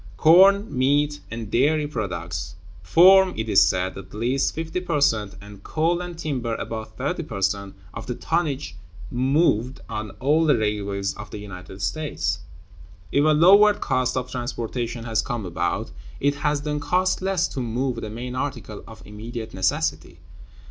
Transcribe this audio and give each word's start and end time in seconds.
Corn, 0.17 0.65
meat, 0.75 1.19
and 1.29 1.51
dairy 1.51 1.85
products 1.85 2.55
form, 2.81 3.35
it 3.37 3.47
is 3.47 3.61
said, 3.63 3.95
at 3.95 4.15
least 4.15 4.55
50 4.55 4.79
per 4.79 4.99
cent, 4.99 5.35
and 5.39 5.61
coal 5.61 6.01
and 6.01 6.17
timber 6.17 6.55
about 6.55 6.97
30 6.97 7.21
per 7.21 7.39
cent, 7.39 7.75
of 7.93 8.07
the 8.07 8.15
tonnage 8.15 8.75
moved 9.11 9.79
on 9.87 10.09
all 10.19 10.47
the 10.47 10.57
railways 10.57 11.13
of 11.13 11.29
the 11.29 11.37
United 11.37 11.83
States. 11.83 12.39
If 13.11 13.23
a 13.23 13.27
lowered 13.27 13.79
cost 13.79 14.17
of 14.17 14.31
transportation 14.31 15.03
has 15.03 15.21
come 15.21 15.45
about, 15.45 15.91
it 16.19 16.33
has 16.37 16.63
then 16.63 16.79
cost 16.79 17.21
less 17.21 17.47
to 17.49 17.59
move 17.59 17.97
the 18.01 18.09
main 18.09 18.33
articles 18.35 18.83
of 18.87 19.05
immediate 19.05 19.53
necessity. 19.53 20.19